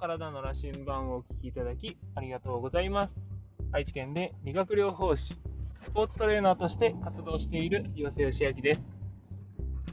[0.00, 3.12] 体の羅針盤をお聞きいただきありがとうございます。
[3.70, 5.36] 愛知県で理学療法士、
[5.82, 8.80] スポーツトレーナーとして活動している岩瀬義明です。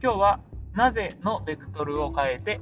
[0.02, 0.40] 今日は
[0.72, 2.58] なぜのベクトルを変えて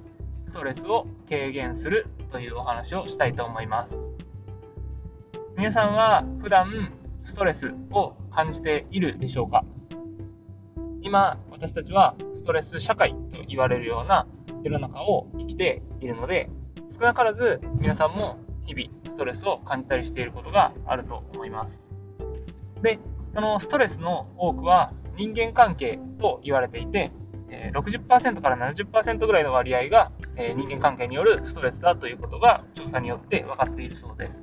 [0.47, 3.97] ストレスを軽減するというお話をしたいと思います。
[5.57, 6.93] 皆さんは普段
[7.23, 9.65] ストレスを感じているでしょうか？
[11.01, 14.27] 今私たちはストレス社会と言われるような
[14.65, 16.51] 世の中を生きているので
[16.99, 21.83] 少なからず皆さんも日々ストレスを感じたりしていることがあると思います。
[22.83, 22.99] で、
[23.35, 27.13] そのストレスの多くは人間関係と言われていて、
[27.75, 30.11] 60%から70%ぐらいの割合が
[30.57, 34.43] 人間関係によるストレスだということが調査によって分かっているそうです。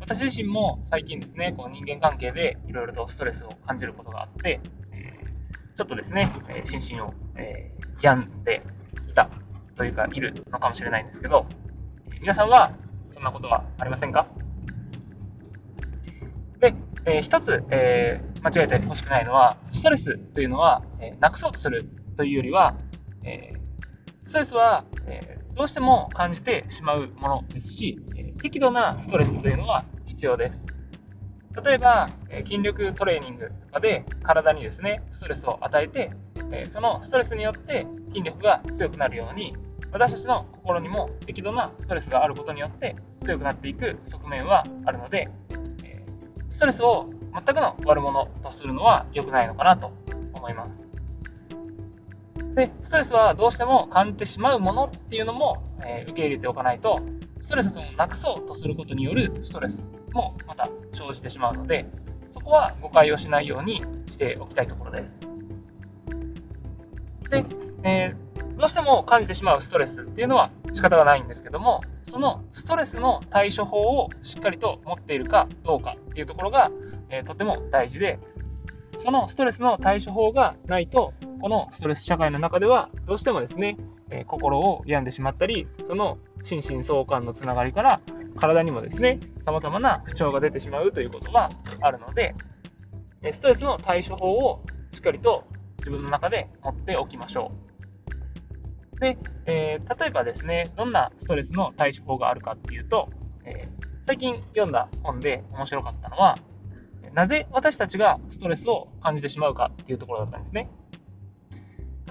[0.00, 4.60] 私自身も最近ですね、こう人間関係でいろいろとストレスを感じることがあって、
[5.76, 6.30] ちょっとですね、
[6.66, 7.14] 心身を
[8.02, 8.62] 病んで
[9.08, 9.30] いた
[9.76, 11.46] というか、いるのかもしれないんですけど、
[12.20, 12.72] 皆さんは
[13.10, 14.26] そんなことはありませんか？
[16.60, 16.74] で、
[17.06, 22.76] えー、一つ、えー、間違えてほしくないのは、ストレスというのは、えー、なくそうとするというよりは、
[23.24, 23.52] え
[24.26, 30.60] ストレスは、えどうしても感じてしまうものですし、え適度なストレスというのは必要です。
[31.64, 36.10] 例えば、え筋力トレーニングとかで体にですね、ストレスを与えて、
[36.54, 39.56] えそのストレスによって筋力が強くなるように、
[39.92, 45.28] 私たちの心にも適度なストレスがあることによって強くなっていく側面はあるので、
[45.84, 46.04] え
[46.50, 49.92] ストレスを全くの悪者とするのは良くないのかなと
[50.32, 50.88] 思います。
[52.54, 57.00] で、ストレスはどうしても感じてしまうものっていうのも、え受け入れておかないと、
[57.42, 61.86] ストレスをなくそうとすることによるストレスもまた生じてしまうので、
[62.30, 65.33] そこは誤解をしないようにしておきたいところです。
[67.30, 67.44] で、
[67.82, 76.70] えー、どうしても感じてしまうストレスっていうのは仕方がないんですけども、そのストレスの対処法をしっかりと持っているかどうかっていうところが、
[77.10, 78.18] えー、とても大事で、
[79.00, 83.76] そのストレスの対処法がないと、このストレス社会の中ではどうしてもですね、
[84.10, 88.00] えー、心を病んでしまったり、その心身相関のつながりから
[88.36, 91.50] 体にもですね、様々な不調が出てしまうということが
[91.80, 92.34] あるので、
[93.32, 94.62] ストレスの対処法を
[94.92, 95.44] しっかりと
[95.84, 97.52] 自分の中で持っておきましょ
[98.96, 99.00] う。
[99.00, 103.10] で、えー、例えばですね、どんなストレスの対処法があるかっていうと、
[103.44, 106.38] えー、最近読んだ本で面白かったのは、
[107.12, 110.70] なぜ私たちがストレスを感じてしまうかっていうところだったんですね。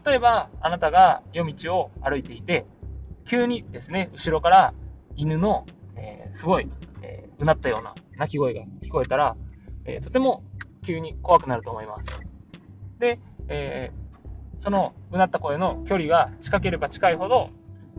[0.05, 2.65] 例えば、あなたが夜道を歩いていて、
[3.25, 4.73] 急にですね、後ろから
[5.15, 6.69] 犬の、えー、すごい、
[7.01, 9.35] えー、うなったような鳴き声が聞こえたら、
[9.85, 10.43] えー、とても
[10.85, 12.19] 急に怖くなると思います。
[12.99, 17.49] で、えー、そのうなった声の距離が近ければ近いほど、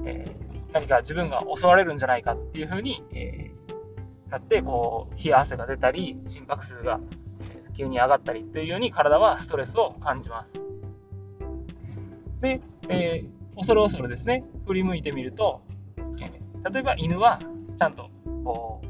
[0.04, 7.00] えー、何か自分が襲われるんじゃないかっていうふうに、えー、なって、こう、冷や汗が出たり、心拍数が
[7.76, 10.60] 急に上がったりというように体はストレスを感じます。
[12.40, 15.62] で、えー、恐る恐るですね、振り向いてみると、
[15.96, 17.40] えー、例えば犬は
[17.78, 18.10] ちゃんと
[18.44, 18.86] こう、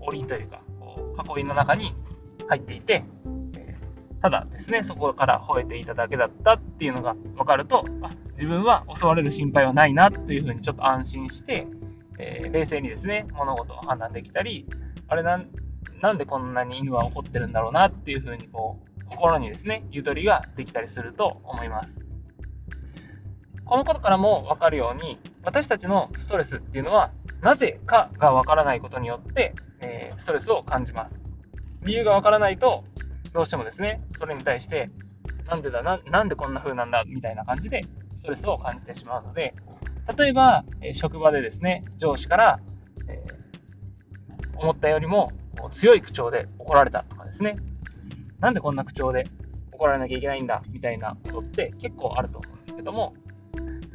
[0.00, 1.94] 檻というか、こう囲いの中に
[2.48, 3.04] 入っていて、
[4.26, 11.68] ただですね、そこから吠えていただけだったっていうのが分かると、あ自分は襲われる心配はないなというふうにちょっと安心して、
[12.18, 14.66] えー、冷静にですね、物事を判断できたり、
[15.06, 15.46] あれなん、
[16.02, 22.00] なんでこんなに犬は怒ってるんだろうなっていうふうにこう、心にですね、ゆとりができたりすると思います。
[23.64, 27.12] このことからも分かるように、私たちのストレスっていうのは、
[27.42, 31.16] なぜかが分からないことによって、えー、ストレスを感じます。
[31.84, 32.82] 理由が分からないと、
[33.36, 34.88] どうしてもですね、それに対して、
[35.46, 37.82] なんでだな、なんでこんな風なんだ、みたいな感じで、
[38.16, 39.54] ストレスを感じてしまうので、
[40.16, 42.60] 例えば、え職場でですね、上司から、
[43.08, 45.32] えー、思ったよりも
[45.72, 47.58] 強い口調で怒られたとかですね、
[48.40, 49.26] なんでこんな口調で
[49.70, 53.12] 怒られなきゃいけないんだ、みたいなことって結構あると思うんですけども、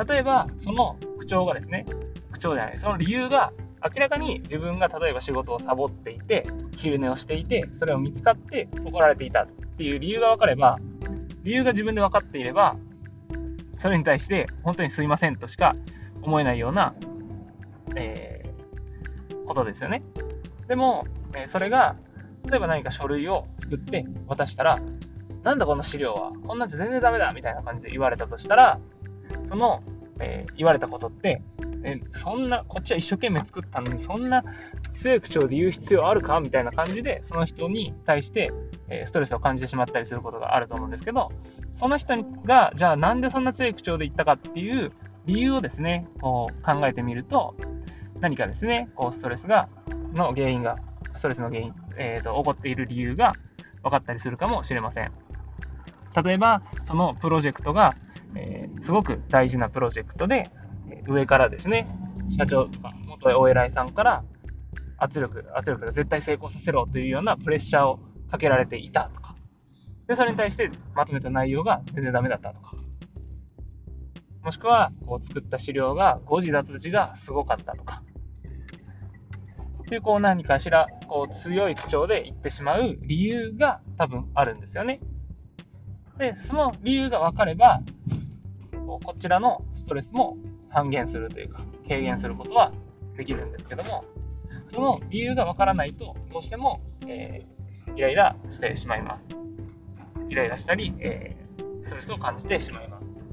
[0.08, 1.88] 例えば、その口調がですね、
[2.32, 3.52] 口調じゃない、その理由が
[3.84, 6.44] 明らかに自分が例えば仕事をサボっていて、
[6.82, 10.80] 昼寝をしていて、それを見つかって怒られていたっていう理由が分かれば、
[11.44, 12.76] 理由が自分で分かっていれば、
[13.78, 15.76] それに対して本当にすいませんとしか
[16.22, 16.96] 思えないような、
[17.96, 20.02] えー、ことですよね。
[20.68, 21.06] でも、
[21.36, 21.96] え、それが、
[22.50, 24.80] 例えば何か書類を作って渡したら、
[25.44, 28.80] なんだこの資料は、こんなんじゃ全然ダメだみたいな感じで言われたとしたら、
[29.50, 29.84] その、
[30.20, 31.42] えー、言われたことって、
[31.84, 34.44] えそんな、こっちは一生懸命作ったのに、そんな
[34.94, 38.52] 強い口調で言う必要あるかみたいな感じで、その人に対して、
[38.90, 41.32] えストレスを感じてしまったりすることがあると思うんですけど、
[41.76, 44.92] その人が、じゃあなんでそんな強い口調で言ったかっていう
[45.26, 47.56] 理由をですね、こう考えてみると、
[48.20, 49.70] 何かですね、こうストレスが、
[50.14, 50.78] の原因が、
[51.16, 53.34] ストレスの原因、えーと、起こっている理由が
[53.84, 55.12] 分かったりするかもしれません。
[56.24, 57.96] 例えば、そのプロジェクトが、
[58.36, 60.52] えー、すごく大事なプロジェクトで、
[61.08, 61.88] 上からですね、
[62.38, 64.24] 社長とか元お偉いさんから
[65.04, 68.00] 圧力、圧力が絶対成功させろというようなプレッシャーを
[68.30, 69.36] かけられていたとか、
[70.08, 72.76] で、それに対してまとめた内容が全然ダメだったとか、
[74.44, 78.04] もしくは、こう作った資料が誤字脱字がすごかったとか、
[79.82, 85.00] っていう、こう何かしら、こう強い口調で言ってしまう理由が多分あるんですよね。
[86.20, 87.82] で、その理由が分かれば、
[88.86, 90.38] ここちらのストレスも
[90.70, 92.72] 半減するというか、軽減することは
[93.18, 94.06] できるんですけども、
[94.74, 99.36] その理由が分からないと、どうしても、えー、イライラしてしまいます。
[100.30, 103.26] イライラしたり、えー、ストレスを感じてしまいます。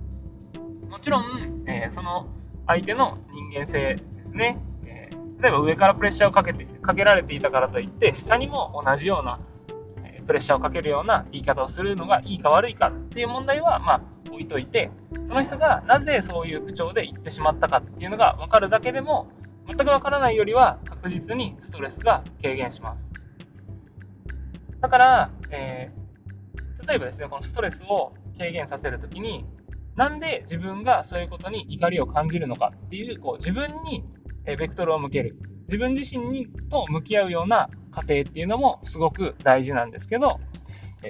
[0.89, 2.27] もちろん、えー、その
[2.67, 9.39] 相手の人間性ですね、えー、例えば上からプレッシャーをかけてかけられていたからといって、下にも同じような、
[10.03, 19.29] えプレッシャーをかけるような言い方をするのがいいか悪いかっていう問題は、まあ、置いといて、その人がなぜそういう口調で言ってしまったかっていうのが分かるだけでも、
[19.69, 23.13] 全く分からないよりは確実にストレスが軽減します。
[24.81, 29.45] だから、えー、例えばですね、このストレスを軽減させるときに、
[29.95, 34.05] なんで自分がそういうことに怒りを感じるのかっていう、こう自分に
[34.45, 35.37] ベクトルを向ける。
[35.67, 40.41] 自分自身にと向き合うような過程っていうのもすごく大事なんですけど、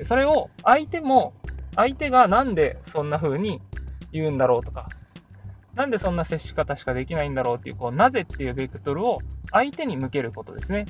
[0.04, 1.34] それを相手も、
[1.76, 3.60] 相手がなんでそんな風に
[4.10, 4.88] 言うんだろうとか、
[5.78, 9.20] なんでそんな接し方しかできないんだろうっていう、こうなぜっていうベクトルを
[9.52, 10.86] 相手に向けることですね。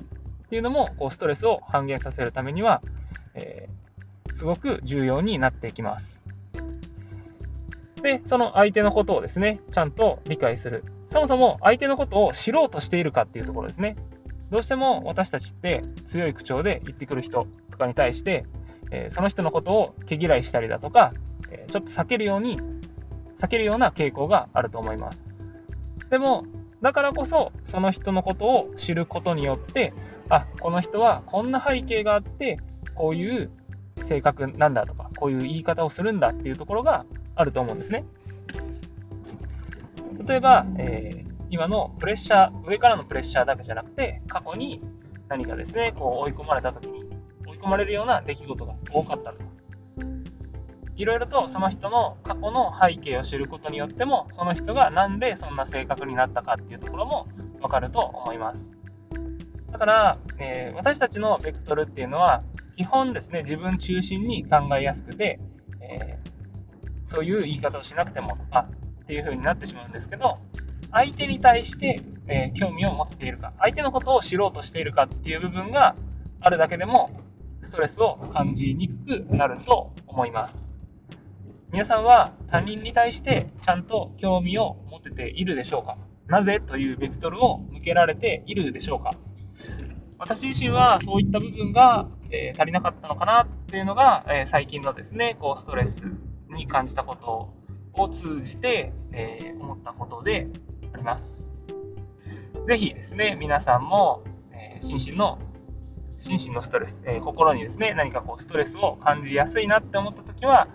[0.47, 2.81] っていうのも、こうストレスを半減させるためには、
[3.35, 6.19] えー、すごく重要になっていきます。
[8.03, 10.85] で、その相手のことをですね、ちゃんと理解する。
[11.13, 13.95] そもそも相手のことを知ろうとしているかっていうところですね。
[14.51, 18.47] どうしても私たちって強い口調で言ってくる人とかに対して、
[18.91, 21.13] えー、その人のことを毛嫌いしたりだとか、
[21.51, 22.59] えー、ちょっと避けるように、
[23.39, 25.21] 避けるような傾向があると思います。
[26.11, 26.45] でも、
[26.83, 29.93] だからこそ、その人のことを知ることによって、
[30.29, 32.59] あ、この人はこんな背景があって、
[32.95, 33.51] こういう
[34.05, 37.05] 性格なんだとか、こういう言い方をするんだっていうところが
[37.35, 38.05] あると思うんですね。
[40.27, 44.83] 例えば、えー、今のプレッシャー、上からのプレッシャーだけじゃなくて、過去に
[45.29, 47.05] 何かですね、こう追い込まれた時に、
[47.47, 49.45] 追い込まれるような出来事が多かったとか、
[50.99, 57.27] いろいろとその人の過去の背景を知ることによっても、その人がなんでそんな性格になったかっていうところも
[57.61, 58.71] わかると思います。
[59.73, 62.43] だから、えー、私たちのベクトルっていうのは、
[62.77, 65.41] 基本ですね、自分中心に考えやすくて、
[65.81, 66.29] えー
[67.09, 68.69] そういう言い方をしなくてもとか
[69.03, 70.39] っていう風になってしまうんですけど、
[70.93, 75.97] 相手に対して、えー、興味を持っているか、相手のことを知ろうとしているかっていう部分が
[76.41, 77.11] あるだけでも、
[77.63, 80.68] ストレスを感じにくくなると思います。
[81.71, 85.99] 皆さんは他人に対してちゃんと興味を持てているでしょうか？
[86.27, 89.13] なぜというベクトルを向けられているでしょうか？
[90.19, 96.03] 私自身はそういった部分が、えー、足りなかったのかなっていうのが、えー、最近のですね、こうストレス
[96.49, 97.55] に感じたこと
[97.93, 100.49] を通じて、えー、思ったことで
[100.95, 101.61] あります。
[102.67, 105.39] ぜひですね、皆さんも、え、心身の
[106.19, 110.69] 心身のストレス、え、心にですね、何かこうストレスを感じやすいなって思ったときは、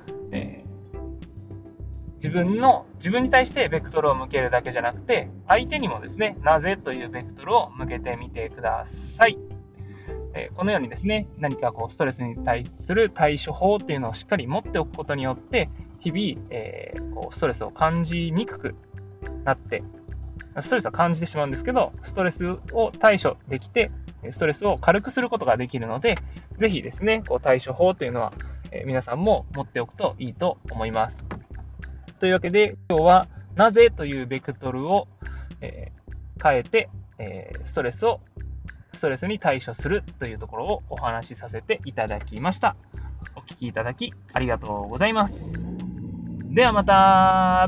[2.24, 9.38] 自分の、自分に対してベクトルを向けるだけじゃなくて、相手にもですね、なぜというベクトルを向けてみてください。
[10.34, 18.76] えこのようにですね、何かこうストレスに対する対処法っていうのをしっかり持っておくことによって、日々、えー、こうストレスを感じにくく
[19.44, 19.84] なって、
[20.62, 23.92] ストレスは感じてしまうんですけど、ストレスを対処できて、
[24.32, 26.18] ストレスを軽くすることができるので、
[26.58, 28.32] ぜひですね、こう対処法というのは、
[28.72, 31.33] え皆さんも持っておくといいと思います。
[32.24, 35.10] というわけで、今日はなぜというベクトルを、
[35.60, 36.90] えー、変えて、
[37.20, 38.22] えー、ストレスを
[38.94, 42.78] ストレスに対処するというところをお話しさせていただきました。
[43.36, 45.34] お聴きいただきありがとうございます。
[46.54, 47.68] ではまた